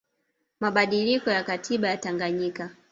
[0.59, 2.69] mabadiliko ya katiba ya Tanganyika